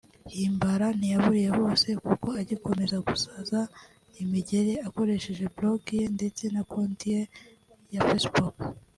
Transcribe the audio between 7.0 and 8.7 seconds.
ye ya Facebook